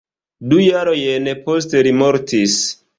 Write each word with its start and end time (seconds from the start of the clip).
Du 0.53 0.61
jarojn 0.63 1.29
poste 1.51 1.85
li 1.89 1.95
mortis. 2.03 2.61